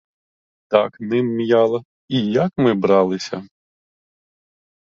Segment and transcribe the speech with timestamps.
[0.71, 3.47] Так ним м'яла, і як ми бралися.